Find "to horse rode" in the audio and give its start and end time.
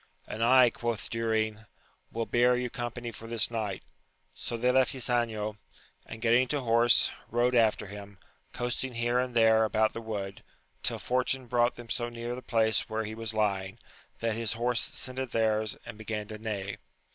6.47-7.53